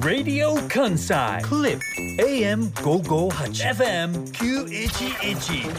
[0.00, 1.78] Radio Kansai Clip
[2.18, 5.70] AM 558 FM 911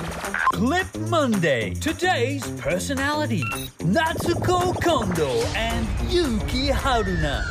[0.53, 3.41] Clip Monday Today's personality
[3.79, 7.43] Natsuko Kondo and Yuki Haruna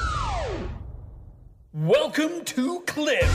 [1.73, 3.27] Welcome to Clip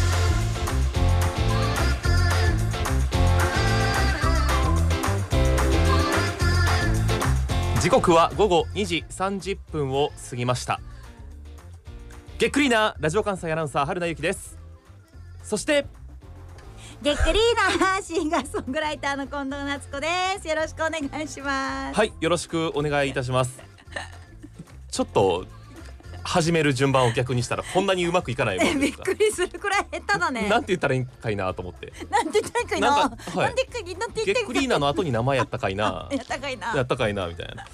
[7.82, 10.80] 時刻は午後2時30分を過ぎました
[12.42, 14.58] げっくりなラジオ関西アナウンサー春名由紀です。
[15.44, 15.86] そして
[17.04, 20.08] げっくりーなシンガーソングライターの近藤夏子で
[20.42, 20.48] す。
[20.48, 21.96] よろしくお願いします。
[21.96, 23.62] はいよろしくお願いいたします。
[24.90, 25.46] ちょっと
[26.24, 29.04] 始める順番を逆にしたらこんなにうまくいかないものびっですか？
[29.14, 30.50] くりするくらい下手だね。
[30.50, 31.94] なんて言ったらいいんかいなと思って。
[32.10, 32.90] なんて言ったらいいかいな。
[32.90, 33.46] なんかはい。
[33.46, 34.48] なんて言ったなんてげっ言った。
[34.48, 36.10] くりーなの後に名前 やったかいな。
[36.12, 36.74] やったかいな。
[36.76, 37.68] やったかいなみたいな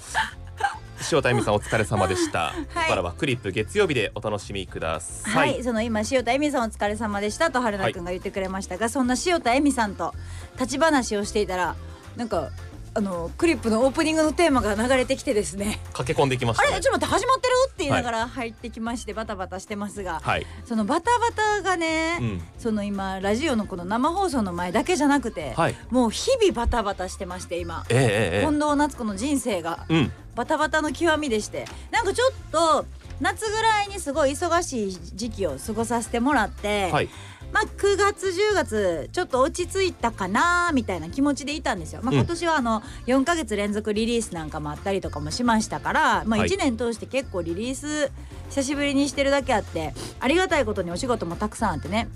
[1.10, 10.14] 塩田恵美さんお疲れ様でした、ここからはクリップ月曜日でお楽しみくださはいい、その今塩田恵美さんお疲れ様でしたと春菜くんが言ってくれましたが、そんな塩田恵美さんと
[10.54, 11.76] 立ち話をしていたら
[12.16, 12.50] なんか
[12.98, 15.78] あのクリップのオープニングのテーマが流れてきてですね。
[15.92, 16.70] 駆け込んできましたね。
[16.72, 16.82] あれ？
[16.82, 17.54] ちょっと待って始まってる？
[17.68, 25.76] って言いながら入ってきましてバタバタしてますが、はい、そのバタバタがね、うん、その今ラジオのこの生放送の前だけじゃなくて、はい。
[25.90, 27.86] もう日々バタバタしてまして今。
[27.88, 29.86] えええええ近藤夏子の人生が
[30.34, 31.66] バタバタの極みでして。
[31.92, 32.84] なんかちょっと
[33.20, 37.08] 夏ぐらいにすごい忙しい時期を過ごさせてもらって、はい
[37.52, 42.00] まあ9月10月ちょっと落ち着いたかなみたいな気持ちでいたんですよ。
[42.02, 42.18] まあ、うん。
[42.18, 46.48] 今年はあの4ヶ月連続リリースなんかもあったりとかもしましたから、まあ、はい。
[46.48, 48.10] 1年通して結構リリース
[48.50, 52.08] 久しぶりにしてるだけあってありがたいことにお仕事もたくさんあってね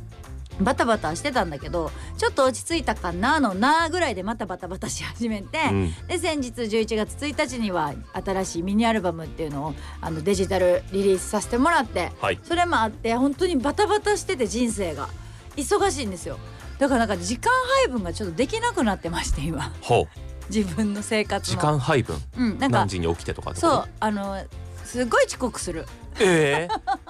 [0.60, 5.94] バタバタしてたんだけどちょっと落ち着いたかなのなぐらいでまたバタバタし始めて、うん。
[6.06, 12.40] で先日11月1日には新しいミニアルバムっていうのをあのデジタルリリースさせてもらってはい。
[12.42, 15.08] それもあって本当にバタバタしてて人生が。
[15.56, 16.38] 忙しいんですよ。
[16.78, 17.52] だからなんか時間
[17.84, 19.70] 配分がちょっとできなくなってまして今。
[19.82, 20.08] ほう。
[20.52, 22.16] 自分の生活時の間配分？
[22.38, 24.42] うんなんか何時に起きてとかそうあの
[24.84, 25.86] すごい遅刻する。
[26.20, 27.02] ええ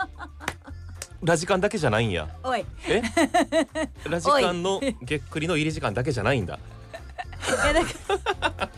[1.23, 2.29] ラジカンだけじゃないんや。
[2.43, 2.65] おい。
[2.89, 3.03] え？
[4.09, 6.59] ラジカンのげっくりの入り時間だけじゃないんだ。
[7.49, 7.89] いやだか
[8.59, 8.69] ら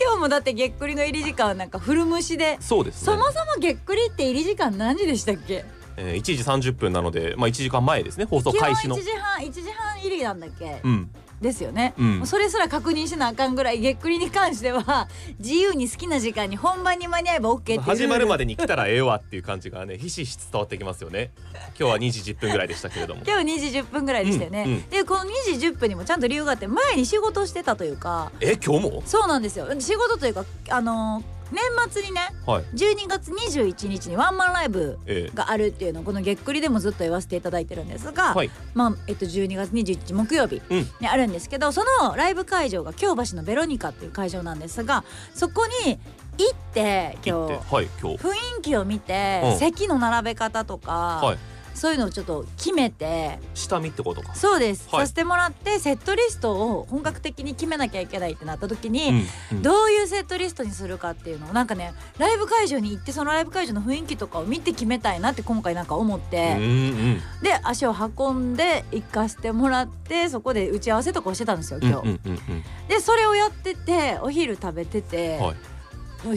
[0.00, 3.06] 今日もだってげっくりの入り時間はなんか古虫でそうですね。
[3.06, 5.64] そもそもげっくりって入り時間何時でしたっけ？
[5.98, 6.34] えー、1時
[6.70, 8.24] 30分なのでまあ1時間前ですね。
[8.24, 8.96] 放送開始の。
[8.96, 10.80] 1時半1時半入りなんだっけ？
[10.84, 11.10] うん
[11.40, 12.26] ですよね、うん。
[12.26, 15.08] それすら確認しなあかんぐらいげっくりに関しては
[15.38, 21.30] 自由に好きな時間に本番に間に合えば OK っていう始まるまででに来たらええわっていう感じがねひしひし伝わってきますよね。
[21.78, 23.22] 今日は2時10分ぐらいでしたけれども。
[23.26, 24.88] 今日2時10分ぐらいでしたよね、うんうん。
[24.88, 28.30] でこの2時10分にもちゃんと理由があって前に仕事をしてたというか。
[28.40, 29.02] え今日も？
[29.04, 29.68] そうなんですよ。
[29.78, 32.64] 仕事というかあのー年末にねはい。
[32.74, 38.50] 12月21日にワンマンライブえがあるっていうのをこのげっくりでもずっと言わせていただいてるんですが、はい。
[38.74, 40.88] まあえっと12月21日木曜日うん。
[41.00, 45.04] にあるんですけどそのライブ会場が京橋のベロニカっていう会場なんですが
[45.34, 45.98] そこに
[46.38, 48.16] 行って今日はい今日。
[48.16, 49.58] 雰囲気を見て、うん。
[49.58, 51.38] 席の並べ方とか、はい
[51.76, 53.38] そういうのをちょっと決めて。
[53.54, 54.34] 下見ってことか。
[54.34, 55.06] そうです、はい。
[55.06, 59.62] させてもらってセットリストを本格的に決めなきゃいけないってなった時に、うんうん。
[59.62, 72.08] どういうセットリストにするかっていうのをなんかねライブ会場に行ってそのライブ会場の雰囲気とかを見て決めたいなって今回なんか思って、うんうんで足を運んで行かせてもらってそこで打ち合わせとかをしてたんですようん今日。
[72.08, 75.56] うんうんうんでそれをやっててお昼食べてて、はい。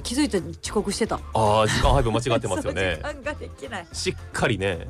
[0.02, 0.38] 気づいた？
[0.40, 1.16] ら遅刻してた。
[1.16, 2.98] あー時間配分間違ってますよね。
[3.02, 3.88] 時間ができない。
[3.94, 4.88] しっかりね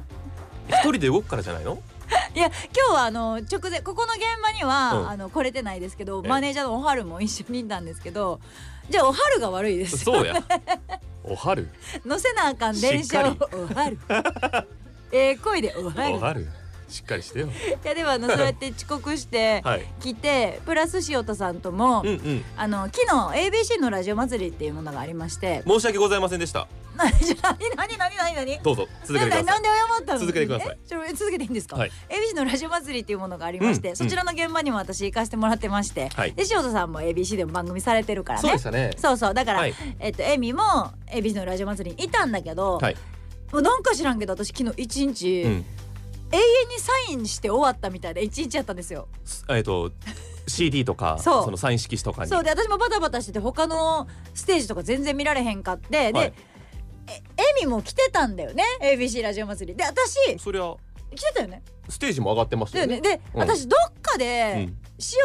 [0.70, 1.82] 一人で動くからじゃないの？
[2.36, 5.10] いや今日はあの直前ここの現場には、うん。
[5.10, 8.40] あの来れてないですけどえマネージャーのおはるも一緒にいたんですけど
[8.90, 9.94] じゃあおはるが悪いです。
[10.10, 10.36] よそうや。
[11.24, 11.70] おはる？
[12.06, 13.36] 乗せなあかん電車を。
[13.54, 14.00] おはる。
[15.12, 16.16] ええ声でおはる。
[16.16, 16.48] おはる
[16.90, 17.48] しっかりしてよ。
[17.84, 19.86] いやでもあの そうやって遅刻してはい。
[20.02, 22.46] 来てプラス塩田さんとも、うんうん。
[22.58, 23.14] あの昨日
[23.50, 25.64] ABC のラジオ祭りっていうものがありまして。
[25.68, 26.68] 申し訳ございませんでした。
[26.98, 27.12] 何
[27.78, 28.36] 何何何何？
[28.36, 30.20] 何どうぞ続けてくださないんで謝ったの？
[30.20, 30.78] 続けてください。
[31.16, 31.92] 続けていいんですか、はい。
[32.10, 36.34] ABC のラジオ祭りっていうものがありまして、うんそちらの現場にも私行かせてもらってまして、はい。
[36.34, 38.42] で塩田さんも ABC でも番組されてるからね。
[38.42, 38.92] そうでしたね。
[38.98, 39.34] そうそう。
[39.34, 39.74] だから、はい。
[40.00, 42.96] えっとエミも ABC のラジオ祭りにいたんだけど、はい。
[43.52, 45.66] もうなんか知らんけど私昨日一日、うん
[46.32, 49.08] 永遠にサインして終わったみたいな一日やったんですよ。
[49.50, 49.92] えっと
[50.48, 52.30] CD とかそのサイン色紙とかに。
[52.30, 52.44] そう。
[52.44, 56.12] で私もバタバタしてて他のステージとか全然見られへんかって。
[56.12, 56.34] で、はい。
[57.08, 59.78] えエミも来てたんだよね ABC ラジオ祭り。
[59.78, 60.76] で私そりゃ。
[61.16, 61.64] 来てたよね。
[61.88, 63.02] ステージも上がってましたよね。
[63.02, 63.40] で、うん。
[63.40, 64.78] 私どっかで、うん。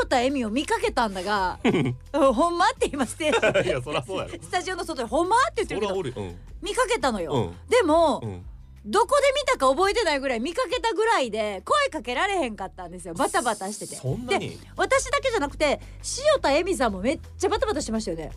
[0.02, 1.96] 塩田恵美を見かけたんだがうん
[2.32, 4.30] ほんまって今ステージいやそりゃそうやろ。
[4.30, 6.26] スタジオの外でほんまって言ってそるけど
[6.62, 7.68] 見かけたのよ、うん。
[7.68, 8.46] でも、うん
[8.84, 13.14] どこで見たか覚えてないぐらい見かけたぐらいで声かけられへんかったんですよ。
[13.14, 13.96] バタバタしてて。
[13.96, 14.58] そんなに？
[14.76, 15.80] 私だけじゃなくて
[16.34, 18.30] 塩田恵美さんもめっちゃバタバタしてましたよね。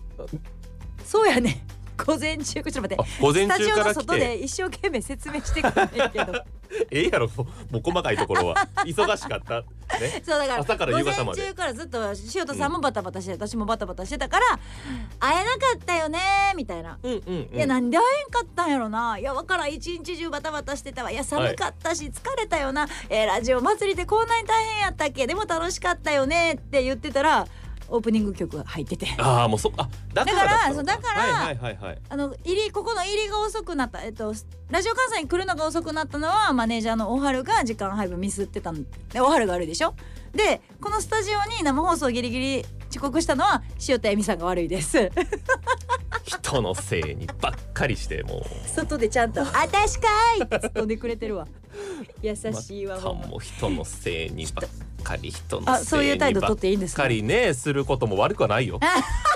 [1.05, 1.65] そうやね
[2.05, 2.95] 午前中ちょっと待って。
[2.97, 6.43] あ午前スタジオの外で一生懸命説明してくれんねんけど。
[6.91, 7.29] ええやろ
[7.71, 8.67] もう細かいところは。
[8.85, 9.61] 忙しかった。
[9.99, 10.21] ね。
[10.25, 11.41] そうだから朝から夕方まで。
[11.41, 14.45] 午前中からずっと塩田さんもバタバタして、私もバタバタしてたから
[15.19, 16.19] 会えなかったよね
[16.55, 16.99] みたいな。
[17.01, 19.17] うんうん、うん、いやなんで会えんかったんやろな。
[19.17, 19.73] いやわからん。
[19.73, 21.11] 一日中バタバタしてたわ。
[21.11, 25.25] いや寒かったし疲れたよな、えーラジオ祭りでこんなに大変やったっけ？
[25.25, 27.47] でも楽しかったよねって言ってたら
[27.89, 29.07] オープニング曲が入ってて。
[29.17, 30.67] ああもうそあだからだか。
[30.69, 31.99] らそうだからはいはいはいはい。
[32.09, 34.03] あの入りここの入りが遅くなった。
[34.03, 34.33] えっと
[34.69, 38.83] ラジオ関西に来るのが遅くなったのはマネージャーの大春が時間配分ミスってたん。
[38.83, 39.93] で大春が悪いでしょ？
[40.33, 45.09] でこのスタジオに生放送ギリギリ遅刻したのは塩田恵美さんが悪いです。
[46.23, 48.43] 人のせいにばっかりしてもう。
[48.67, 50.07] 外でちゃんと「あたしか
[50.39, 51.47] い!」って突っ込んでくれてるわ
[52.21, 54.69] 優しいわまたほんまもう人のせいにばっ
[55.03, 57.53] かり人のせいにばあそういう態度取っていいんですかばっかりね。
[57.53, 58.79] することも悪くはないよ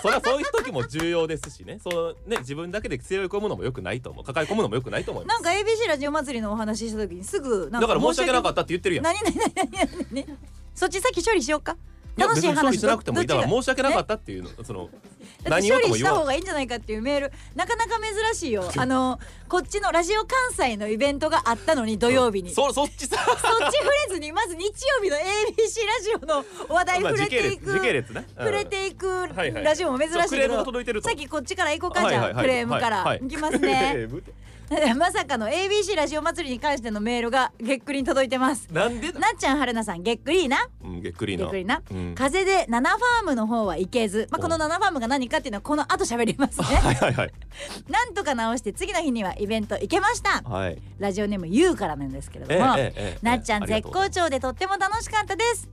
[0.02, 1.80] それはそういう時も重要ですしね。
[1.82, 4.24] そのね自分だけで背負い込むのも良くないと思う。
[4.24, 5.44] 抱え込むのも良くないと思います。
[5.44, 9.06] なんか ABC ラジオ祭りのお話しした時にすぐだから申し訳なかっったって言ってるやん。
[9.06, 10.38] 何何何何何何
[10.74, 11.76] そっち先処理しようか
[12.18, 13.28] 楽しい話しなくてもいい。
[13.28, 14.90] だから申し訳なかったっていうのその
[15.44, 16.16] だって何を処理したとも言わん。
[16.20, 17.32] 方がいいんじゃないかっていうメール。
[17.56, 18.70] なかなか珍しいよ。
[18.76, 23.18] あのこっちのラジオ関西のイベントがあったのに土曜日に、そそそっちさ。
[23.22, 24.72] っち触れずにまず日曜
[25.04, 28.28] 日の ABC ラジオの話題まあ触れていく、時系列ね。
[28.38, 28.46] うん。
[28.46, 29.64] 触れていくはいはい。
[29.64, 31.10] ラジオも珍しいけそうクレームがど、届いてると。
[31.10, 32.44] さっきこっちから行こうかじゃあ、はいはいはい。
[32.44, 34.08] クレームから、はいはいい、きますね
[34.98, 38.70] まさかの ABC ラジオ祭りに関してのメールがげっくりに届いてます。
[38.72, 39.20] なんでだ？
[39.20, 40.70] なっちゃんはるなさんげっくりーな？
[40.82, 41.44] うんげっくりな。
[41.44, 41.82] げっくりな？
[41.92, 42.16] うん。
[42.16, 46.66] 風で7ファームの方は行けず、まあ、この7ファームが何かっていうのはこの後喋りますね。
[46.80, 47.34] はいはいはい。
[47.90, 50.42] なんとか直して次の日にはイベント行けました。
[50.50, 50.82] はい。
[51.00, 53.26] ラジオネーム YOU からなんですけれどえも、えええ。
[53.26, 55.68] なっちゃん絶好調でとっても楽しかったです。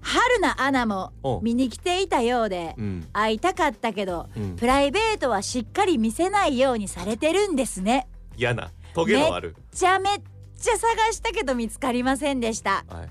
[0.00, 1.40] 春菜アナもお。
[1.40, 3.08] 見に来ていたようでうん。
[3.12, 4.54] 会いたかったけどうん。
[4.56, 8.70] プライベートはしっかり見せないようにされてるんですね嫌な。
[8.94, 9.56] トゲのある。
[9.72, 10.20] じゃあめっ
[10.58, 12.84] ちゃ探したけど見つかりませんでした。
[12.88, 13.08] はい。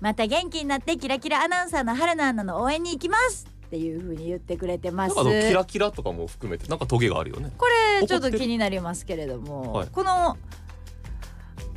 [0.00, 3.46] また元気になってキラキラアナウンサーの春菜アナの応援に行きます。
[3.66, 7.50] っていう風に言ってくれてますなんキラキラとかも含めてなんかトゲがあるよね。
[7.56, 7.66] こ
[8.00, 9.88] れちょっと気になりますけれども、はい。
[9.88, 10.36] この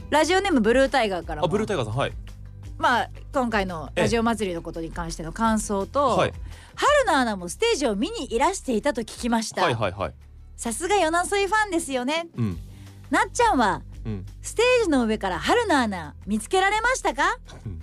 [0.09, 1.47] ラジオネームブルータイガーからも。
[1.47, 2.13] あブルータイガーさんはい。
[2.77, 6.33] まあ今回のラジオ祭りのことに関しての感想と、はい。
[6.75, 9.63] 春菜アナもステージを見にいらしていたと聞きました、
[10.55, 12.27] さすがヨナソイファンですよね。
[12.37, 12.59] うん
[13.09, 14.25] なっちゃんはうん。
[14.41, 17.37] ステージの上から春菜アナ見つけられましたか？
[17.65, 17.81] うん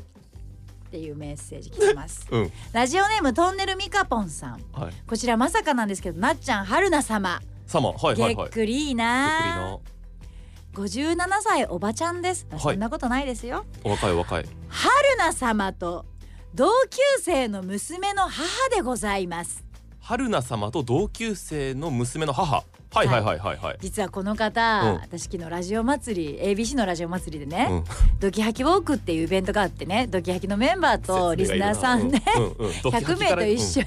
[0.86, 2.24] っていうメッセージ来てます。
[2.30, 2.52] うん。
[2.72, 4.60] ラジオネームトンネルミカポンさん。
[4.72, 4.92] はい。
[5.08, 7.40] こちらまさかなんですけどなっちゃん春菜様。
[7.66, 8.36] サマはいはいはい。
[8.36, 9.72] げっくりな。
[9.72, 9.78] な。
[10.74, 12.60] 57歳おばちゃんです、はい。
[12.60, 13.64] そんなことないですよ。
[13.82, 14.46] お若いお若い。
[14.68, 16.06] 春菜様と
[16.54, 19.64] 同級生の娘の母でございます。
[19.98, 22.62] 春菜様と同級生の娘の母
[22.94, 23.56] はいはいはいはい。
[23.56, 23.78] はい。
[23.80, 25.00] 実はこの方、うん。
[25.00, 27.84] 私昨日ラジオ祭り ABC のラジオ祭りでね、うん。
[28.20, 32.66] ドキハキウォークっていうイベントがあってねドキハキのメンバーとリスナーさんね、うんうん。
[32.66, 32.70] うん。
[32.70, 33.86] 100名と一緒に、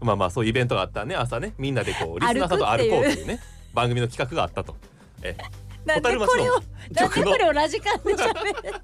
[0.00, 1.54] まあまあそういうイベントがあったね朝ね。
[1.58, 3.40] みんなでこうリスナーさんと歩こうっていうね
[3.72, 4.76] 番組の企画があったと。
[5.22, 5.36] え
[5.84, 6.52] なんでこれを
[6.90, 8.74] なんでこれをラジカンで喋る？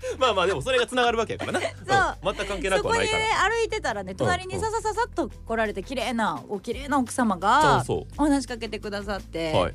[0.18, 1.58] まあまあでもそれがつながるわけやからな。
[1.60, 1.62] う。
[1.62, 2.34] ん。
[2.34, 3.50] 全く関係なくはないから。
[3.50, 4.60] 歩いてたらね隣にうん。
[4.60, 9.74] ささささっと来られて綺麗なお綺麗な奥様がそうお話しかけてくださって、はい。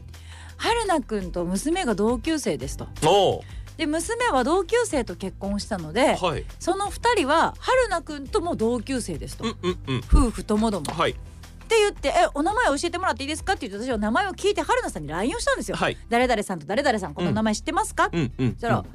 [0.58, 2.88] 春菜くんと娘が同級生ですと。
[3.06, 3.44] お
[3.78, 6.46] で娘は同級生と結婚したので、ーはい。
[6.60, 10.04] その二人は春菜くんとも同級生ですと、うんうんうん。
[10.08, 10.94] 夫婦ともども。
[10.94, 11.12] はい。
[11.12, 15.76] って言って「えお名前教えてもらっていいですか?」って言って私は名前を聞いて春菜さんに LINE をしたんですよ。
[15.76, 15.98] はい。
[16.10, 18.52] 誰々さんと誰々さんこの名前知ってますか、うんうん。
[18.54, 18.86] そしたら、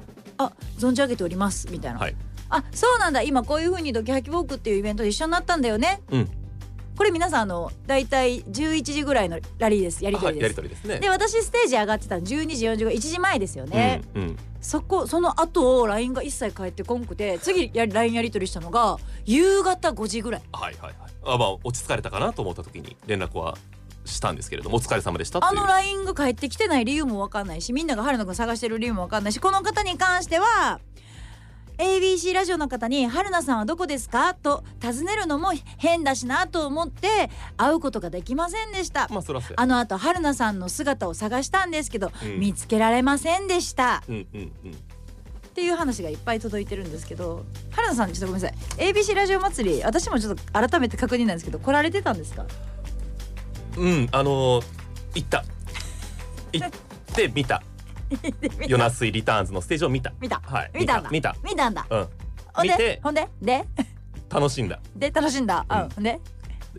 [0.43, 2.15] あ存じ上げております」みたいな「はい。
[2.49, 3.21] あそうなんだ。
[3.21, 6.29] 今こういう風にドキハキウォークっていうイベントで一緒になったんだよね」うん。
[6.97, 10.03] これ皆さんあのだいたい11時ぐらいのラリーです。
[10.03, 10.49] やり取りです。
[10.49, 10.99] りとりですね。
[10.99, 14.37] で私ステージ上がってたの12時45 1時前ですよね、うんうん。
[14.59, 20.41] そこその後を LINE が一切返ってこんくて次や LINE やり取りしたのが夕方5時ぐらい。
[20.51, 21.11] はいはいはい。
[21.23, 23.57] あまあ落ち着かれたかなと思った時に連絡は
[24.05, 30.79] したんですけれどもお疲れ様でしたあの LINE が返ってきてない理由も分かんないしみんなが春菜くん探してる理由も分かんないしこの方に関しては
[31.77, 39.07] ABC ラジオの方に「春菜さんはどこですか?」と尋ねるのも変だしなと思って会うことができませんでした。
[39.09, 42.39] まあそらあの後春菜さんの姿を探したんですけど、うん。
[42.39, 44.03] 見つけられませんでした。
[44.07, 44.71] うんうんうん。
[44.71, 44.75] っ
[45.55, 48.91] ていう話がいっぱい届いてるんですけど春菜さんちょっとごめんなさい。
[48.93, 52.45] ABC ラジオ祭り私もちょっと改めて確認なんですけど来られてたんですか？
[53.77, 54.65] うんあのー
[55.15, 55.43] 行った。
[56.53, 56.69] 行っ
[57.13, 57.61] て見た。
[58.67, 60.13] ヨナスイリターンズのステージを見た。
[60.19, 60.41] 見た。
[60.43, 60.99] はい見た。
[60.99, 61.09] んだ。
[61.09, 61.35] 見た。
[61.43, 61.85] 見たんだ。
[61.89, 62.07] うん。
[62.63, 62.99] 見て。
[63.03, 63.27] ほんで？
[63.41, 63.65] で？
[64.29, 64.79] 楽しんだ。
[64.95, 65.77] で楽しんだ、うん。
[65.81, 66.19] うん、ほんで？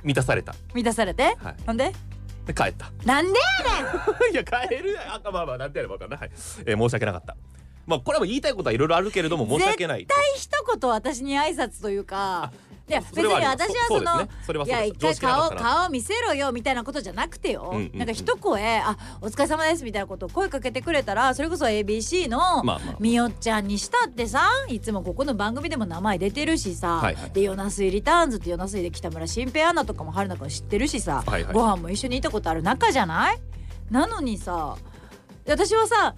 [0.03, 0.55] 満たされた。
[0.75, 1.57] 満たされて、はい。
[1.67, 1.93] ほんで？
[2.47, 2.91] で帰った。
[3.05, 3.39] なんで
[4.33, 6.31] いや帰るあまあまあなんてやればわかんない、はい。
[6.67, 7.37] えー申し訳なかった。
[7.87, 10.01] まあこれはもう言いたいことはいろいろあるけれども申し訳ない。
[10.01, 12.53] 絶対一言私に挨拶というか
[12.93, 22.63] いや別に私はそのそいや一回顔顔見せろよみたいなことじゃなくてよ、なんか一声「あお疲れ様です」みたいなことを声かけてくれたらそれこそ ABC の
[23.01, 33.41] みよっちゃんにしたってさいつもここの番組でも名前出てるしさ、で「ヨナスイリターンズ」って「ヨナスイで北村新平アナとかも春菜くん知ってるしさ、ご飯も一緒にいたことある仲じゃない？
[33.91, 34.77] なのにさ
[35.47, 36.15] 私はさ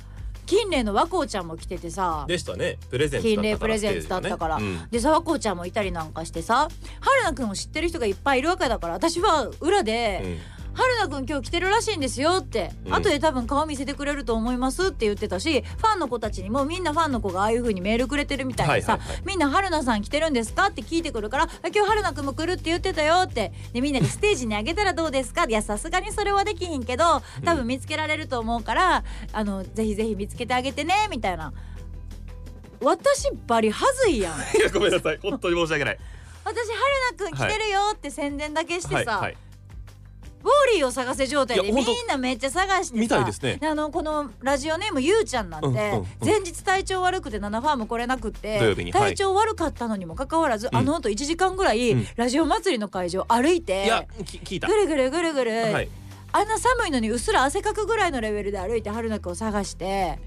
[0.46, 2.24] 金麗の和光ちゃんも来ててさ。
[2.28, 2.78] でしたね。
[2.90, 3.42] プレゼンツだったから。
[3.42, 4.58] 金麗プレゼンツだったから、
[4.90, 6.68] で沢子ちゃんもいたりなんかしてさ。
[7.00, 8.94] 春菜くんを知ってる人がいっぱいいるわけだから。
[8.94, 10.38] 私は裏でうんうん
[10.74, 12.94] 「春菜くん今日来てるらしいんですよ」って、うん。
[12.94, 20.66] 後で多分顔見せてくれると思いますって言ってたしファンの子たちにもみんなファンの子がああいう風にメールくれてるみたいにさ、はいはいはいみんな春菜さん来てるんですか？
[20.66, 31.52] って聞いてくるから「あ今日春菜くんも来るって言ってたよ」ってでみんなでステージにあげたらどうですかいやさすがにそれはできひんけど多分見つけられると思うから、あのぜひぜひ見つけてあげてねみたいな。
[32.80, 34.34] 私バリはずいやん。
[34.56, 35.18] いやごめんなさい。
[35.22, 35.98] 本当に申し訳ない。
[36.44, 36.76] 私春
[37.16, 39.36] 菜くん来てるよって宣伝だけしてさ、はいはい
[40.44, 43.00] ウォーリーを探せ状態でみんなめっちゃ探してさ。
[43.00, 43.58] みたいですね。
[43.62, 50.76] あのこのラジオネームゆうちゃんなんて、前日体調悪くて7ファーム来れなくって体調悪かったのにもかかわらず、うん。
[50.76, 52.06] あの後1時間ぐらい、うん。
[52.16, 54.68] ラジオ祭りの会場歩いていやき聞いた。
[54.68, 55.88] ぐるぐるぐるぐる、はい。
[56.32, 60.18] あんな寒いのにうっすら汗かくぐらいのレベルで歩いて春菜くんを探して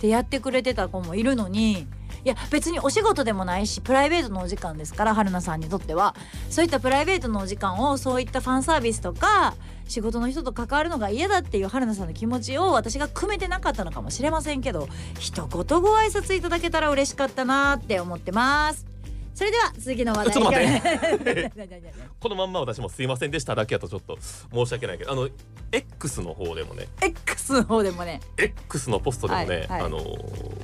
[0.00, 1.86] でやってくれてた子もいるのに
[2.24, 6.14] いや別にお仕事でもないしプライベートのお時間ですから春菜さんにとっては。
[6.50, 9.54] そういったプライベートのお時間をそういったファンサービスとか
[9.88, 14.88] 仕事の人と関わるのが嫌だっていう春菜さんの気持ちを私が組めてなかったのかもしれませんけど
[15.18, 15.48] 一言
[15.80, 18.91] ご挨拶いただけたら嬉しかったなって思ってます。
[19.34, 20.32] それでは次の話題。
[20.32, 21.52] ちょっと待って。
[22.20, 25.28] このまんま私もすいませんでしただけやとちょっと申し訳ないけどあの
[25.72, 26.88] X の方でもね。
[27.00, 28.20] X の方でもね。
[28.36, 29.80] X のポストでもね、はいはい。
[29.82, 29.98] あの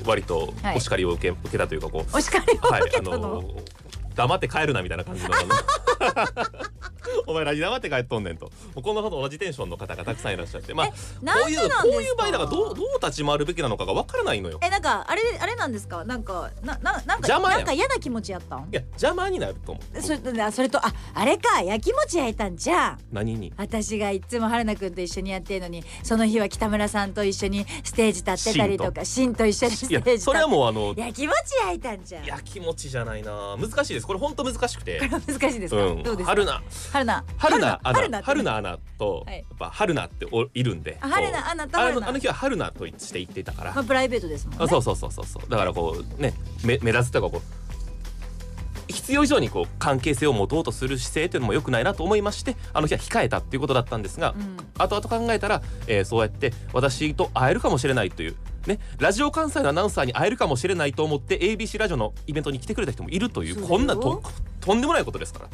[0.04, 3.54] 割とはいお叱りを受け受けたというかこう、お叱りをはい受けたの、あの
[4.18, 5.30] 黙って帰るなみたいな感じの。
[7.26, 8.50] お前らに黙って帰っとんねんと。
[8.74, 10.74] こんなこと同じテンションの方がたくさんいらっしゃって。
[10.74, 10.94] まあこ
[11.46, 11.66] ういうこ
[11.98, 14.58] ういう場合だからどうどう立ち回るべきなのかがわからないのよ。
[14.62, 16.04] えなんかあれあれなんですか？
[16.04, 18.60] なんかなななんか邪魔やなんか嫌な気持ちやったん？
[18.60, 20.02] いや邪魔になると思う。
[20.02, 21.62] それあそれとああれか。
[21.62, 22.98] やきもち焼いたんじゃん。
[23.12, 23.52] 何に？
[23.56, 29.46] 私がいつも春菜くんと一緒にやってるのにその日は北村さんと一緒にステージ立ってたりとかシンと。
[29.46, 32.24] 一緒にステージ立それはっもうあのやきもち焼いたんじゃん。
[32.24, 33.56] いや気持ちじゃないな。
[33.58, 34.98] 難しいですこれ本当難しくて。
[35.08, 35.20] 難
[35.52, 36.02] しいですか、うん。
[36.02, 36.30] どうですか？
[36.30, 36.62] 春菜。
[36.90, 37.24] 春菜。
[37.36, 37.80] 春菜。
[37.84, 39.36] アナ春菜春菜アナとはい。
[39.36, 40.98] やっぱ春菜っておいるんで。
[41.00, 41.32] あ春こう。
[41.34, 42.00] 菜アナとあ春菜。
[42.00, 43.74] のあの日は春菜として言っていたから。
[43.74, 44.64] まあ、プライベートですもんね。
[44.64, 45.50] あそうそうそうそうそう。
[45.50, 46.34] だからこうね
[46.64, 47.42] 目目立つとかこう
[48.90, 54.56] 必要以上にこう関係性を持とうとする姿勢というのも良くないなと思いましてあの日は控えたっていうことだったんですが、うん。
[54.78, 58.36] 後々考えたら、えーそうやって私と会えるかもしれないという
[58.68, 64.22] ねラジオ関西のアナウンサーに会えるかもしれないと思って ABC ラジオのイベントに来てくれた人もいるというこんなと
[64.60, 65.48] とんでもないことですから。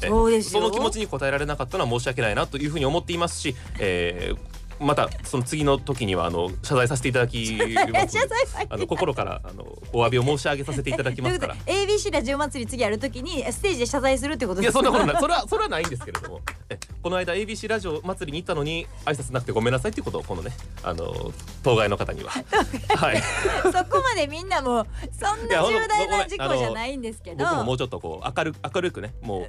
[0.00, 0.60] えそうですよ。
[0.60, 7.58] その気持ちに応えられなかったのは申し訳ないなというふうに思っていますし、えーまたその次の時にはあの謝罪させていただき
[7.92, 8.18] ます
[8.70, 11.56] あの心からあのお詫びを申し上げさせていただきますから。
[11.66, 15.20] ABC ラジオ祭り次やるときにステージで謝罪するってことですいやそんなことない。
[15.20, 16.40] それはそれはないんですけれども。
[16.70, 21.32] えこの間 ABC ラジオ祭りに行ったのに挨拶なくてごめんなさいっていうことをこのねあの
[21.62, 22.30] 当該の方には。
[22.30, 23.22] はい。
[23.64, 27.44] そこまでみんなもうそんな重大な事故じゃないんですけど。
[27.44, 29.48] 僕ももうちょっとこう明る明るくねもう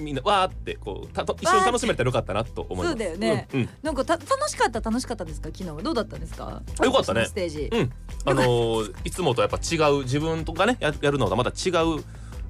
[0.00, 2.88] みんなわーってこうたと一緒に楽しめたらよかったなと思います。
[2.90, 3.48] そうだよね。
[3.52, 3.68] うん、うん。
[3.82, 5.48] なんかた楽しかった楽しかったですか？
[5.52, 5.70] 昨日。
[5.70, 6.62] はどうだったんですか？
[6.82, 7.26] よかったね。
[7.26, 7.92] ステージ、うん、
[8.24, 12.04] あのーいつもとやっぱ違う自分とかねややるのがまた違う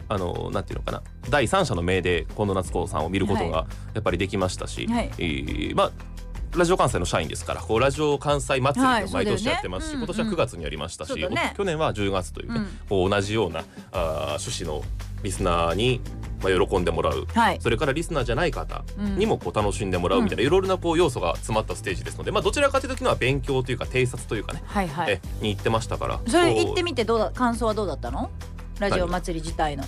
[0.09, 1.03] あのーなんていうのかな。
[1.29, 5.11] 第三者の目で近藤夏子さんを見ることがやっぱりできましたし、はい。
[5.19, 5.93] えーまあ
[6.57, 11.55] ラジオ関西の社員ですからこうラジオ関西祭りを毎年やってますし、はい今年は9月にやりましたし、ね。
[11.57, 13.11] 去年は10月というね、うん。
[13.11, 13.61] 同じような
[13.93, 14.83] あー趣旨の
[15.23, 16.01] リスナーに、
[16.43, 17.27] まあ、喜んでもらう。
[17.35, 17.61] はい。
[17.61, 18.85] それからリスナーじゃない方
[19.17, 24.89] にもこう楽しんでもらうみたいな、いろいろなこう要素が詰まったステージですので、まあ、どちらかというとは勉強というか偵察というかね、はい。
[24.89, 25.13] はい。
[25.13, 26.21] えに行ってましたから。
[26.27, 28.31] それ行ってみてどうだ感想はどうだったの？
[28.79, 29.85] ラジオ祭り自体の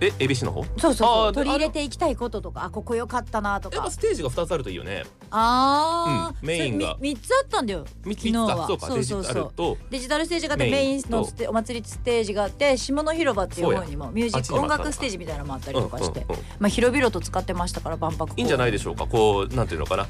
[0.00, 0.64] え ABC の方？
[0.64, 3.76] そうそうそあーう取り入れていきたいこととかあここ良かったなとか。
[3.76, 5.04] やっぱステージが2つあるといいよね。
[5.30, 6.96] ああ、うんメインが。
[6.96, 7.84] それみ三つあったんだよ。
[8.04, 8.66] 3昨日は。
[8.66, 9.76] そうかデジタルと。
[9.90, 19.06] デジタルステージがあってメインのステお祭りステージがあって下の広場っていう方にもミュージック音あっちにもあったのか楽ステージみたいなのもあったりとかして、うんうんうんまあ広々と使ってましたから万博いいんじゃないででしょうか。
[19.06, 20.06] こうなんていうのかな。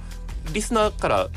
[0.53, 1.29] リスナーから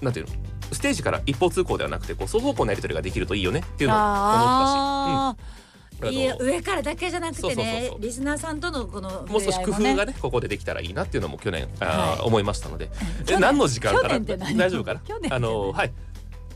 [0.00, 0.32] なんていうの？
[0.72, 5.59] ステージから一方通行ではなくてこう双方向のやり取りができるといいよねっていうのを思ったし、あうん、ー
[6.08, 12.90] いや上からだけじゃなくてねリスナーさんとのこのもう少し工夫がねここでできたらいいなっていうのも去年あ思いましたので。
[13.28, 15.02] え何の時間か去な大丈夫かな？
[15.34, 15.92] あのはい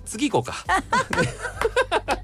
[0.06, 0.64] 次行こうか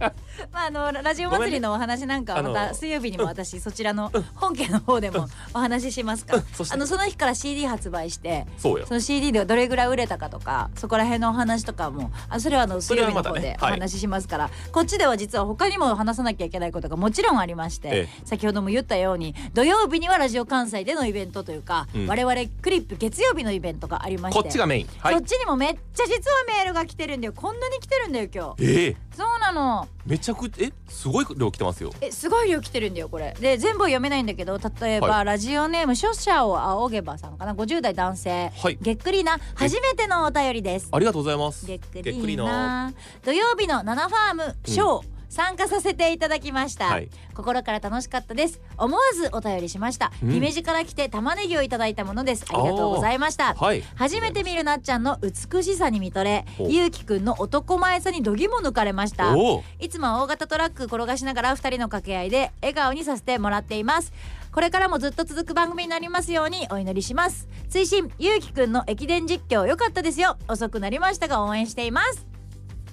[0.52, 6.36] まああのラジオ祭りのお話なんかはまた水曜日にも私そちらの本家の方でもお話ししますか。
[6.36, 8.86] らあのその日から CD 発売してそうよ。
[8.86, 22.06] その CD でどれぐらい売れたかとかそこら辺のお話とかもあそれはあの水曜日の方でお話ししますから、こっちでは実は他にも話さなきゃいけないことがもちろんありまして、え先ほども言ったように土曜日にはラジオ関西でのイベントというか、うん。
[22.06, 24.88] 我々クリップ月曜日のイベントがありましてこっちがメイン。
[24.98, 25.14] はい。
[25.14, 27.32] そっちにもめっちゃ実はメールが来てるんだよ。
[27.32, 28.64] こんなに来てるんだよ今日。
[28.64, 28.96] ええ。
[29.16, 29.88] そうなの。
[30.06, 31.92] めちゃくちゃえすごい量来てますよ。
[32.00, 33.34] えすごい量来てるんだよこれ。
[33.40, 38.78] で全部は読めないんだけど例えば、はラジオネーム書者を仰げばさんかな？50代男性、はい。
[38.80, 40.88] げっくりな初めてのお便りです。
[40.92, 41.66] ありがとうございます。
[41.66, 42.44] げっくりりな。
[42.44, 42.92] な
[43.24, 47.08] 土曜日のナナファームショー、参加させていただきました、はい。
[47.34, 48.60] 心から楽しかったです。
[48.76, 50.30] 思わずお便りしました、うん。
[50.30, 52.44] 姫路から来て玉ねぎをいただいたものです。
[52.50, 53.54] ありがとうございました。
[53.54, 53.82] はい。
[53.94, 56.90] 初めて見るなっちゃんの美しさに見とれゆう。
[56.90, 59.32] きくんの男前さに度肝抜かれました。
[59.78, 64.12] いつも大型トラック転がしながら2人の掛け合いで笑顔にさせてもらっています。
[64.50, 67.46] これからもずっと続く番組になりますようにお祈りします。
[67.68, 70.36] 追伸ゆうきくんの駅伝実況良かったですよ。
[70.48, 72.26] 遅くなりましたが応援しています。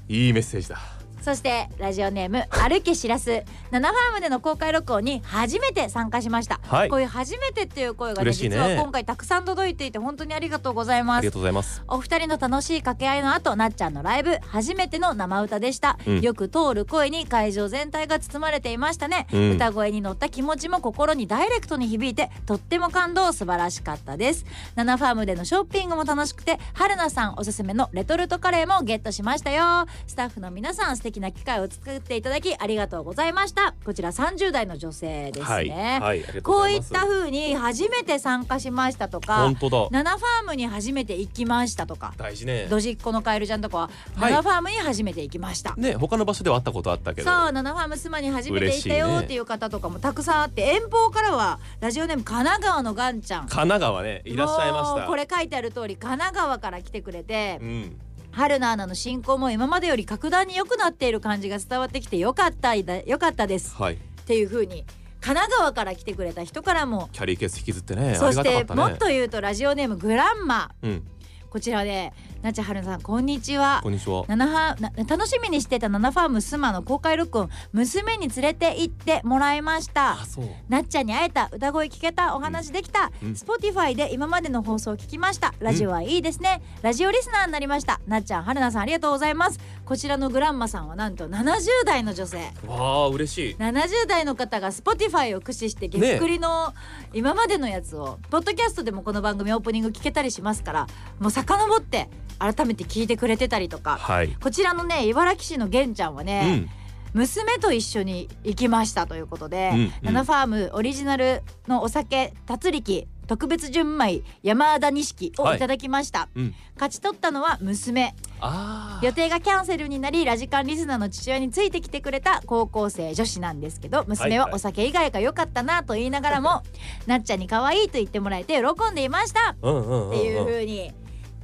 [0.07, 0.77] いいメッセージだ
[1.21, 3.43] そしてラジオネーム歩けしらす。
[3.71, 6.89] ナナファームでの公開録音に初めて参加しました、はい。
[6.89, 11.83] こういう初めてっていう声がね実は今回たくさん届いていて本当にありがとうございありがますとうございます。
[11.87, 16.21] お二人の楽しい掛け合いの後なっちゃんのライブ初めての生歌でした、うん。
[16.21, 19.51] よく通る声に会場全体が包まれていましたね、うん。
[19.51, 24.45] 歌声に乗った気持ちも心にダイレクトに響いてとっても感動素晴らしかったです。
[24.75, 29.85] ナナファームでのショッピングも楽しくて春菜さんおすすめのレトルトカレーもゲットしましたよ。
[30.07, 33.73] スタッフの皆さん素敵な機会を作っていただきありがとうございました。
[33.85, 39.87] こちら30代の女性ですね、はいはいありがとうこういった風に初めて参加しましたとか本当だ。
[39.91, 42.67] ナナファームに初めて行きましたとか大事ね。
[42.69, 44.33] ドジっ子のカエルちゃんとかは、はい。
[44.33, 45.75] ファームに初めて行きました。
[45.75, 47.31] ね他の場所では会ったことあったけど。
[47.31, 53.41] そうナナファームスマに初めて行ったよっていう方とかもたくさんあって遠方からはラジオネーム神奈川のガンちゃん。
[53.47, 55.07] 神奈川ねいらっしゃいました。
[55.07, 57.99] これ書いてある通り神奈川から来てくれてうん
[58.37, 63.75] 春菜アナの進行も今までより格段に良くなっている感じが伝わってきてよかったよかったです。
[63.75, 63.95] はい。
[63.95, 63.97] っ
[64.27, 64.85] ていう風に
[65.21, 68.13] 神奈川から来てくれた人からもキャリーケース引きずってね。
[68.13, 68.83] そしありがたかったね。
[68.83, 70.69] てもっと言うとラジオネームグランマ。
[70.83, 71.03] うん
[71.49, 73.79] こちらでなっちゃはるさんこんにちは。
[73.81, 74.25] こんにちは。
[74.27, 80.11] ナナファな楽しみにしてたナナファームスマの公開録音娘に連れて行ってもらいました。
[80.11, 80.45] あそう。
[80.67, 83.31] なっちゃんに会えた歌声聞けたお話できた、うん。
[83.31, 85.53] Spotify で今までの放送を聞きました。
[85.59, 88.01] ラジオはいいですね、ラジオリスナーになりました。
[88.07, 89.59] なっちゃんはるなさんありがとうございます。
[89.85, 92.37] こちらのグランマさんはなんと70代の女性。
[92.67, 93.55] わあ嬉しい。
[93.55, 96.73] 70代の方が Spotify を駆使してげっくりの
[97.13, 100.87] 今までのやつを、ポッドキャストでもこの番組オープニング聞けたりしますから
[101.19, 103.97] もう遡って改めて聞いてくれてたりとか。
[103.97, 104.29] はい。
[104.29, 106.69] こちらのね茨城市の玄ちゃんはうね、ん。
[107.13, 109.91] 娘と一緒に行きましたということで、うんうん。
[110.03, 115.59] ナナファームオリジナルのお酒達力特別純米山田錦をい。
[115.59, 116.55] ただきました、うん。
[116.75, 118.15] 勝ち取ったのは娘。
[118.39, 126.61] あ予定がキャンセルになりラジカンリスナーの父親についてきてくれた高校生女子なんですけど娘はお酒以外が良かったなと言いながらも、
[127.07, 129.55] なっちゃんに可愛いと言ってもらえて喜んでいました。
[129.61, 130.09] うんうんうんうん。
[130.09, 130.93] っていう風に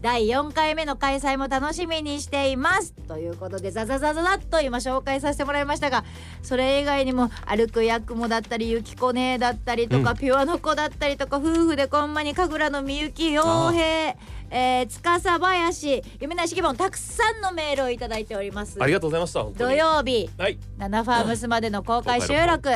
[0.04, 2.92] 第4回目の開催も楽しみにしています。
[3.08, 6.04] ということでザザザザザッと今紹介させてもらいましたが
[6.42, 10.18] それ以外にも歩くやくもだったりゆきこねだったりとか、うん。
[10.18, 14.16] ピュアの子だったりとか夫婦でこんまに神楽のみゆき陽平
[14.56, 18.78] えー、司林夢なしぎぼんたくさんのメールをいただいております。
[18.82, 19.78] ありがとうございました土に。
[19.78, 20.60] 曜日はい。
[20.78, 22.70] ナナファームスまでの公開収録。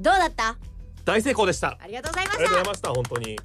[0.00, 0.56] どうだった？
[1.04, 1.78] 大成功でした。
[1.80, 3.38] ありがとうございまありがとうございしたました本当に。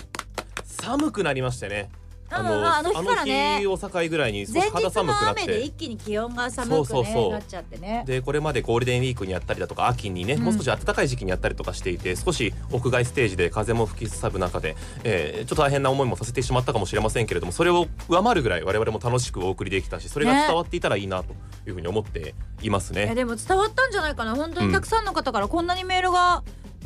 [0.66, 1.90] 寒くなりましてね
[2.32, 3.64] うんあの日からね。
[3.68, 5.42] を境ぐらいに少し前肌寒くなって。
[5.44, 8.04] 雨で一気に気温が寒くねそうそうなっちゃってね。
[8.08, 10.44] でこれまでゴールデンウィークにやったりだとか秋にね、うん。
[10.44, 21.34] もう少し暖かい時期にやったりとかしていて少し屋外ステージで風も吹きすさぶ中で、えーちょっと大変な思いもさせてしまったかもしれませんけれどもそれを上回るぐらい我々も楽しくお送りできたしそれが伝わっていたらいいなと
[21.68, 23.06] いうふうに思っていますね。
[23.06, 24.36] いやでも伝わったんじゃないかな。
[24.36, 26.44] 本当にたくさんの方からこんなにメールが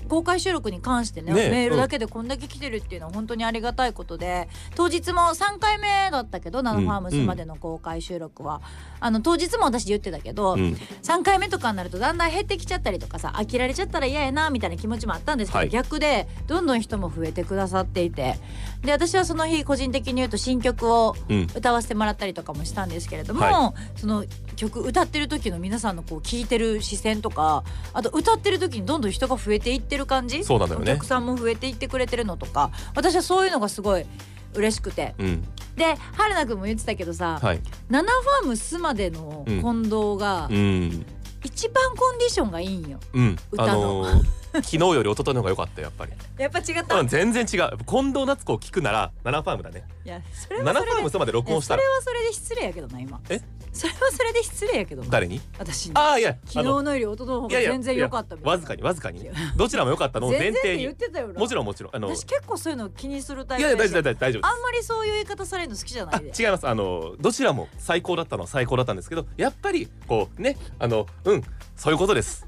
[0.10, 8.62] 公開収録に関してねねメールだけでこんだけ来てるっていうのは本当にありがたいことで当日も3回目だったけどナノファームスまでの公開収録は、
[9.00, 10.78] あの当日も私言ってたけど、うん。
[11.04, 15.70] 3回目とかになるとだんだん減ってきちゃったりとかさ飽きられちゃったら嫌やなみたいな気持ちもあったんですけど、はい。
[15.70, 18.36] 逆でどんどん人も増えてくださっていて。
[18.82, 21.48] で私はその日個人的に言うと新曲をうん。
[21.56, 30.44] 歌わせてもらったりとかもしたんですけれども、はその曲歌ってる時の皆さんのこう聞いてる視線とかあと歌ってる時にどんどん人が増えていってる感じ？
[30.44, 30.92] そうなのよね。
[30.92, 32.72] お客さんも増えていってくれてるのとか。
[32.96, 34.06] 私はそういうのがすごい
[34.54, 35.16] 嬉しくて。
[35.18, 35.44] うん。
[35.76, 37.62] で春菜くんも言ってたけどさ、はい。
[37.90, 41.06] ナナファームスまでの近藤がうん。
[41.44, 43.00] 一番コンディションがいいんよ。
[43.14, 43.38] うん。
[43.52, 46.12] 歌あののー昨日より一昨日の方が良かったよやっぱり。
[46.38, 47.78] やっぱ違った、うんい全然違う。
[47.86, 49.84] 近藤夏子を聞くならナナファームだね。
[50.04, 51.82] やそれはナナそファームスまで録音したら。
[51.82, 53.20] いやそれはそれで失礼やけどな今。
[53.30, 53.42] え？
[53.72, 55.10] それはそれで失礼やけどな。
[55.10, 55.40] 誰に？
[55.60, 55.96] 私に。
[55.96, 58.52] ああいや昨日のより一昨日の方が全然良かったみたいな。
[58.52, 59.24] わずかにわずかに。
[59.24, 60.84] ねどちらも良かったのを前全然って提に。
[60.84, 61.40] 言ってたよな。
[61.40, 64.46] もちろんもちろんあの私結構そういうの気にするタイいプやしやいや大丈夫大丈夫大丈夫。
[64.48, 66.32] あんまりそういう言い方されるの好きじゃないで。
[66.36, 66.68] あ違います。
[66.68, 71.44] あのどちらも最高だったのは最高だったんですけどやっぱりこうねあのうん
[71.76, 72.46] そういうことです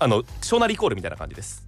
[0.00, 1.66] あの小なりイコールみたいな感じです。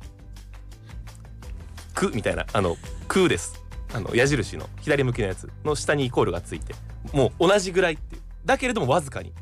[1.94, 3.62] くみたいなあのくです。
[3.92, 6.74] あの矢印の左向きのやつの下にイコールがついて
[7.12, 8.22] もう同じぐらいっていう。
[8.46, 9.34] だけれどもわずかに。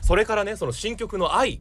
[0.00, 1.60] それからねその新曲の愛。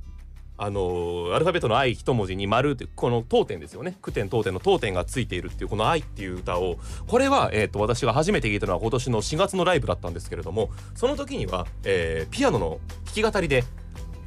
[0.58, 3.98] あのアルファベットの「愛」一文字に「丸っていうこの当点ですよね。
[4.02, 6.78] 句点当点の当点がついているっていうこの「愛」っていう歌を。
[7.08, 13.66] これは、えー、と私が初めて聞いたのは今年の4月のライブだったんですけれどもその時には、えーピアノの弾き語りで、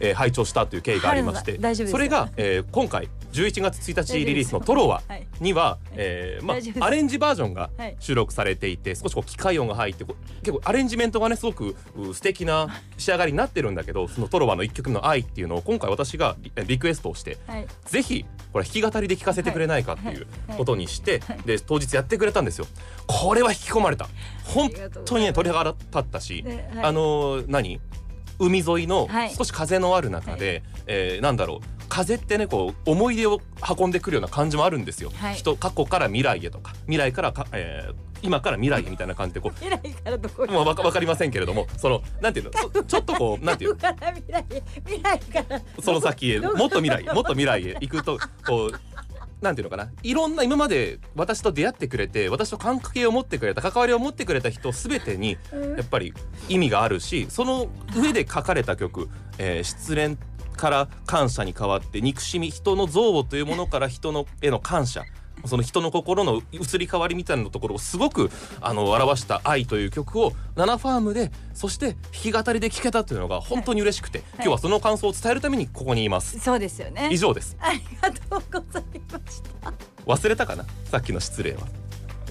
[0.01, 7.97] えー拝聴したという経緯がありましてそれが、えー今回11月1日リリースの「トロワはい」には、えーまあ、アレンジバージョンがはい。
[8.01, 10.05] 収録されていて少しこう機械音が入って
[10.43, 17.67] 結構アレンジメントがねすごくう素敵な 仕上がりになってるんだけどそのトロワの一曲の「愛」っていうのを今回私がリリクエストをしてはい。
[17.85, 22.67] ぜひこれ弾き語りで聴かせてくれないかっていうことにして、で当日やってくれたんですよ。
[23.07, 24.09] これは引き込まれた。
[24.45, 24.71] 本
[25.05, 26.43] 当にね鳥肌立ったし、
[26.83, 27.79] あのー何？
[28.38, 29.31] 海沿いのはい。
[29.35, 31.66] 少し風のある中で、えーなんだろう。
[31.88, 33.40] 風ってねこう思い出を
[33.79, 35.11] 運んでくるような感じもあるんですよ。
[35.16, 35.35] はい。
[35.35, 45.62] 人過去から未来へとか未来からか、えー今から未来へみたいな感じでこ未来からどこうもうわかわかりませんけれどもそのなんていうのそちょっとこう なんていう未来から。
[45.81, 48.81] その先へもっと未来へもっと未来へ行くとこう
[49.40, 49.90] なんていうのかな？
[50.03, 55.37] いろんな今まで私と出会ってくれて私と関係を持ってくれた関わりを持ってくれた人すべてに
[55.77, 56.12] やっぱり
[56.48, 60.16] 意味があるしその上で書かれた曲「えー失恋
[60.57, 65.05] から感謝に変わって憎しみ人の憎悪というものから人のへの感謝
[65.46, 76.38] その人の心の移り変わりみたいなところをすごくあの表した「愛」という曲をナナファームでそして弾き語りで聴けたというのが本当に嬉しくて、今日はその感想を伝えるためにここにいます。
[76.38, 77.09] そうですよね。
[77.12, 77.57] 以上です。
[77.61, 79.72] ありがとうございました。
[80.07, 80.64] 忘れたかな？
[80.85, 81.61] さっきの失礼は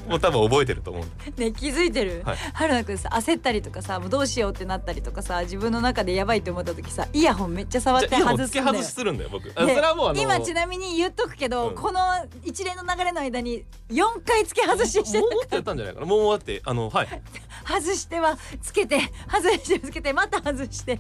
[0.08, 1.04] もう多分覚えてると思う
[1.40, 2.38] ね気づいてる、はい。
[2.54, 8.48] 春菜くんさ焦ったりとかさもうどうしようってなったりとかさ自分の中でやばいって思った時さイヤホンめっちゃ触って外すんだよ。
[8.48, 9.50] 付け外しするんだよ僕。
[9.56, 11.76] あそでれはもう今ちなみに言っとくけど、うん。
[11.76, 12.00] この
[12.44, 16.06] 一連の流れの間に4回付け外ししてもうもっとやったんじゃないかな。
[16.06, 17.08] もうだってあのはい。
[17.68, 21.00] 外してはつけて外してつけてまた外して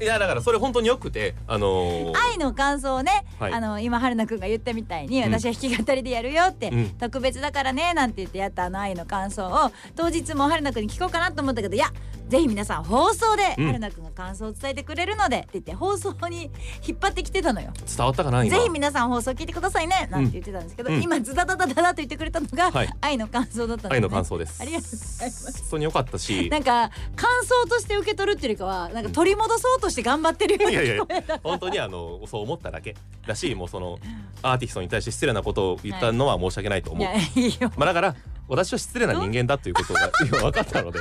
[0.00, 3.52] いやだからそれ本当によくてあのー愛の感想をね、はい。
[3.52, 5.32] あの今春菜くんが言ったみたいにうん。
[5.32, 6.90] 私は弾き語りでやるよって、うん。
[6.90, 11.86] 特別だからねなんて言ってやったあの愛の感想を当日も春菜くんに聞こうかなと思ったけどいや
[12.28, 16.50] ぜひ皆さん放送でうん春菜くんが感想を伝えてくれるのでって言って放送に
[16.86, 17.72] 引っ張ってきてたのよ。
[17.86, 18.56] 伝わったかな今？
[18.56, 20.08] ぜひ皆さん放送聞いてくださいね。
[20.10, 22.88] なんて言ってたんですけど、うん今ズダダダダダと言ってくれたのが、はい。
[23.00, 24.58] 愛の感想だった愛の感想です。
[24.62, 25.60] ありがとうございます。
[25.62, 26.48] 本当に良かったし。
[26.50, 31.02] なんか感想として受け取るっていうよりかはなんか取り戻そうとして頑張ってるようにいやいやいや。
[31.02, 31.38] 聞こえた。
[31.38, 33.98] 本当にあのそう思っただけだしもうその
[34.42, 37.70] アーティストに対して失礼なことを言ったのは申し訳ないと思う、いやいいよ。
[37.76, 38.16] まあだから
[38.48, 41.00] 私は失礼な人間だということが今分かったので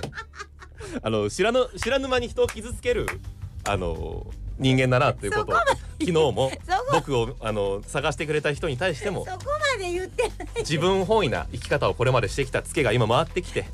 [1.02, 3.08] あの知らぬ知らぬ間に人を傷つける
[3.68, 6.52] あの人間だなということを昨日も
[6.94, 9.40] 僕をあの探してくれた人に対してもそこ
[9.78, 10.48] まで言ってない。
[10.60, 13.66] 自分本位な生き方をこれまでしてきたツケが今回ってきて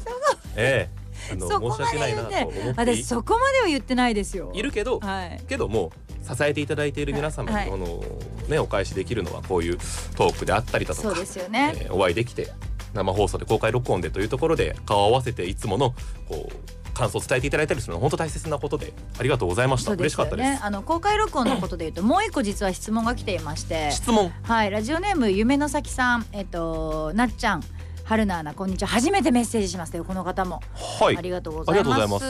[0.56, 2.60] ええあのそこま申し訳ないなと思って。
[2.60, 4.52] い私そこまでは言ってないですよ。
[4.56, 5.42] いるけど、はい。
[5.48, 5.92] けども
[6.24, 8.04] 支えていただいている皆様に、はいこの
[8.48, 9.78] ねお返しできるのはこういう
[10.16, 12.52] トークであったりだとそうか、ですよね、えーお会いできて
[12.94, 15.94] 生放送で公開録音でというところで顔を合わせていつもの
[16.28, 20.50] こう感想を伝えていただいたりするのは本当大切なことでありがとうございました、そうですよ嬉しかったです。
[20.50, 23.92] ねあの公開録音のことで言うともう一個実は質問が来ていまして。
[23.92, 24.32] 質問。
[24.44, 24.72] はい。
[24.72, 26.26] ラジオネーム夢の先さん。
[26.32, 27.64] えっとなっちゃん。
[28.04, 28.90] 春菜アナこんにちは。
[28.90, 30.62] 初めてメッセージしますよこの方も、
[31.00, 31.18] はい。
[31.18, 32.26] ありがとうございます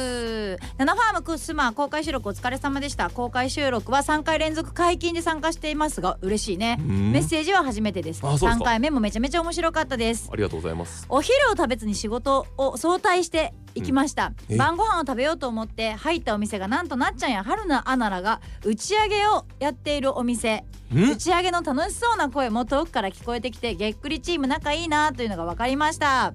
[0.77, 3.09] ナナファームクスマ公開収録お疲れ様でした。
[3.09, 6.77] 公開収録は3回連続解禁で参加していますが嬉しいね。
[6.79, 7.11] うん。
[7.11, 8.21] メッセージは初めてです。
[8.21, 8.51] ですか。
[8.51, 10.29] 3回目もめちゃめちゃ面白かったです。
[10.31, 11.05] ありがとうございます。
[11.09, 14.55] お昼を食べずに仕事を早退して行きました、うん。
[14.55, 14.57] え？
[14.57, 20.65] 晩ご飯を食べようと思って入ったお店がなんとなっちゃんや春菜アナらが打ち上げをやっているお店。
[20.93, 21.11] ん？
[21.11, 26.33] 打ち上げの楽しそうな声も遠くから聞こえてきてげっくりチーム仲いいなというのが分かりました。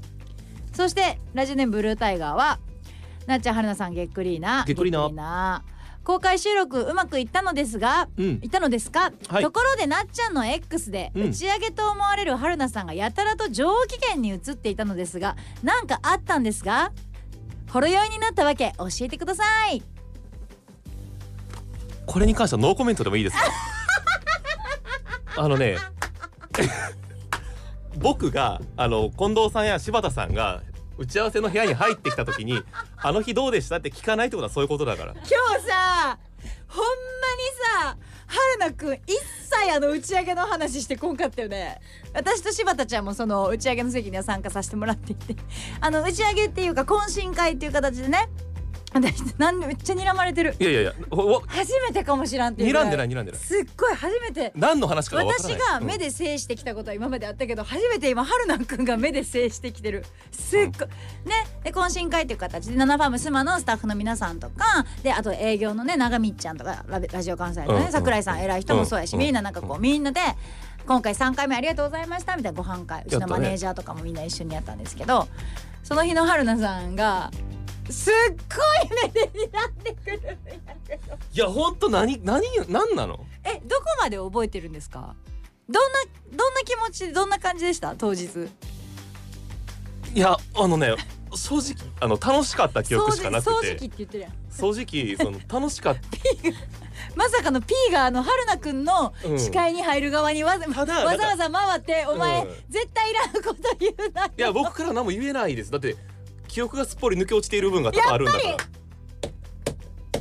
[0.73, 2.59] そしてラジオネームブルータイガーは
[3.27, 4.65] なっちゃん春菜さんげっくりーな。
[4.67, 5.63] げっくりーな。
[6.05, 8.27] 公開収録うまくいったのですがうん。
[8.43, 9.43] いったのですか、はい。
[9.43, 11.31] ところでなっちゃんの X でうん。
[11.31, 16.93] 打ち上げと思われる春菜さんがやたらと上機嫌に映っていたのですがなんかあったんですが？
[17.71, 19.83] ほろ酔いになったわけ教えてください。
[22.07, 23.43] これに関してはノーコメントでもいいですか？
[25.43, 25.77] あのね
[27.99, 30.63] 僕があの近藤さんや柴田さんが
[30.99, 32.63] 打ち合わせの部屋に入ってきた時に
[32.97, 35.29] 「あの日どうでした?」って聞かないってことはそういうことだから今日
[35.67, 36.19] さ
[36.69, 36.91] ほんま
[37.85, 37.97] にさ
[38.29, 41.81] 春菜くん一切あの打ち上げの話してこんかったよね
[42.13, 45.37] 私と柴田ちゃんもその打ち上げの席には参加させてもらっていて
[45.81, 48.29] あの打ち上げっていうか懇親会っていう形でね
[48.93, 50.55] 私なんでめっちゃ睨まれてる。
[50.59, 51.41] いやいやいやおお。
[51.47, 53.41] 初めてかもしらんっていう睨んでない睨んでない。
[53.41, 54.53] すっごい初めて。
[54.55, 55.59] 何の話か私ない。
[55.59, 60.05] が目で制してきたことは今まであったけど初めて今春菜くんが目で制してきてる。
[60.31, 61.47] すっごい、ね。
[61.65, 70.21] で懇親会という形で「ナナファームスマ」のスタッフの皆さんとかであと営業のね長見っちゃんとかララジオ関西のうんうんね桜井さん偉い人もそうやしうんみんななんかこうみんなで
[70.87, 75.27] 今回3回目ありがとうございましたみたいなご飯会うちのマネージャーとかもみんな一緒にやったんですけど
[75.83, 77.31] その日の春菜さんが
[77.91, 78.15] すっ
[78.89, 80.37] ごい目で睨んでくるんや
[80.87, 81.15] けど。
[81.33, 83.25] いや本当何何何なの？
[83.45, 85.15] えどこまで覚えてるんですか？
[85.69, 85.99] どんな
[86.33, 87.95] どんな気持ちでどんな感じでした？
[87.97, 88.29] 当日。
[90.15, 90.95] いやあのね
[91.35, 94.33] 正直あの楽しかった記憶しかなく掃除掃除機てって言ってるやん。
[94.51, 96.01] 正直その楽しかった。
[97.15, 99.39] まさかの P があの春菜くんのうん。
[99.39, 102.55] 視界に入る側にわざ,、ただわざわざ回って「お前、うん。
[102.71, 105.71] 絶対いらんこと言うなよ」いや僕から何も言えないです。
[105.71, 105.97] だって
[106.49, 108.57] 記憶がすっぽり抜け落ちている部分が多々あるんだから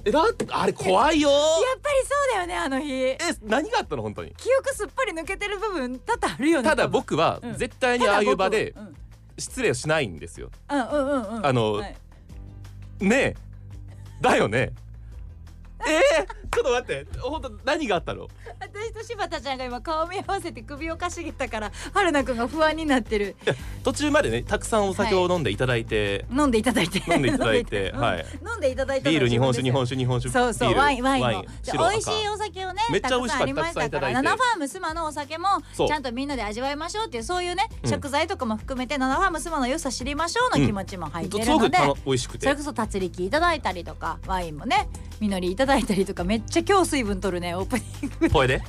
[0.08, 2.92] えだあれ怖いよやっぱりそうだよねあの日。
[2.94, 4.32] え何があったの本当に？
[4.38, 7.54] 記憶すっぽり抜けてる部分多々あるよねただ僕はうん。
[7.56, 8.96] 絶対にああいう場でうん。
[9.40, 10.50] 失礼をしないんですよ。
[10.70, 11.46] うんうんうんうん。
[11.46, 11.96] あのはい。
[13.00, 13.36] ねえ。
[14.22, 14.72] だよね。
[15.88, 18.28] えー、ちょっと待って本当何があったの？
[18.60, 23.36] 私と柴田ちゃんが今顔見合わせて首をかしげたから春菜くんが不安になってる。
[23.84, 27.04] 途中までねたくさんお酒を飲んでいただいて、飲んでいただいて。
[27.12, 28.26] 飲んでいただいてうんはい。
[28.50, 30.32] 飲んでいただいたのはビール日本酒日本酒日本酒。
[30.32, 34.22] そうそうワインワインもで白美味しい赤お酒をねめっちゃ美味しかったたくさんありましただいて。
[34.22, 37.44] ファームスマのお酒もちゃんとみんなで味わいましょうっていうそう。
[37.46, 42.46] いうね、うん食材とかも含めてナナファームスマの良さ知りましょうの気持ちも入ってるので、すごくたの美味しくて。
[42.46, 44.90] それこそ達力いただいたりとかワインもね
[45.20, 48.28] 実りいただいたりとかめっちゃ今日水分取るねオープニング。
[48.28, 48.64] でこれ で行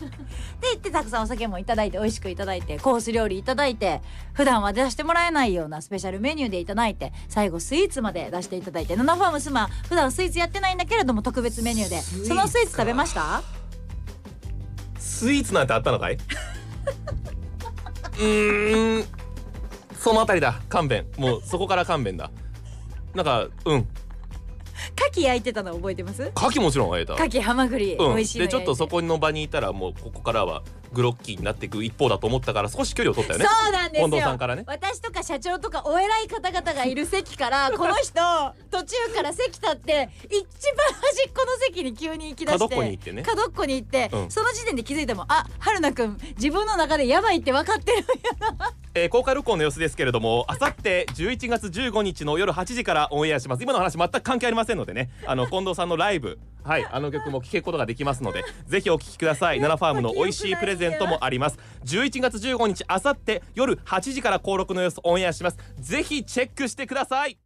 [0.77, 4.01] ってたくさんお酒もいただいて美味しくいただいてコース料理いただいて
[4.33, 13.43] 普段は出してもらえないようなスペシャルメニューでいただいて最後スイーツまで出していただいてナナファームスマ普段スイーツやってないんだけれども特別メニューでそのスイーツ食べました？
[14.99, 16.15] スイーツなんてあったのかい？
[18.19, 19.05] うーん
[20.01, 21.07] そのあたりだ勘弁。
[21.19, 22.31] もうそこから勘弁だ。
[23.15, 23.89] なんかうん
[24.97, 26.23] 牡蠣焼いてたの覚えてます？
[26.23, 27.15] 牡蠣もちろんあえた。
[27.15, 33.47] 牡蠣ハマグリ、うん、美味しいのでちょっとそこの場にいたらもうここからはグロッキーになっていく一方だと思ったから少し距離を取ったよね。
[33.47, 34.09] そうなんですよ。
[34.09, 34.65] 近藤さんからね。
[34.67, 38.13] 私とか社長とかお偉い方々がいる席から この人
[38.71, 43.23] 途中から席立って一番端っこの席に急に行き出して角っこに行ってね。
[43.23, 44.31] 角っこに行って、うん。
[44.31, 48.05] その時点で気づいてもあ春菜くん自分の中でやばいって分かってる
[48.97, 53.63] えー公開録音の様子ですけれどもあさって11月15日の夜8時からオンエアします。
[53.63, 55.11] 今の話全く関係ありませんのでね。
[55.27, 59.61] あの近藤さんのライブはいあの曲も聴けることができますのでぜひお聴きください。
[59.61, 61.59] ナナファームの美味しいプレゼントもあります。
[61.85, 65.59] 11月15日あさって夜8時から登録の様子オンエアします。
[65.79, 67.37] ぜひチェックしてください